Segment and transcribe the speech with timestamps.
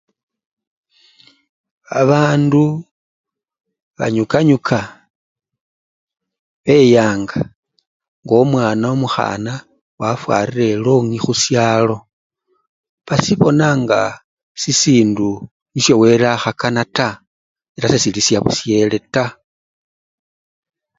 [2.01, 2.63] Abandu
[3.97, 4.79] banyukanyuka
[6.65, 7.39] beyanga
[8.23, 9.53] ngo omwana omukhana
[9.99, 11.95] wafwarire elongi khusyalo,
[13.05, 14.01] basibona nga
[14.61, 15.31] sisindu
[15.71, 17.19] nisyo wele akhakana taa,
[17.75, 19.31] ela sesili syabusyele taa.